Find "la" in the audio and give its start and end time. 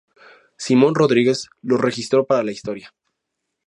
2.41-2.51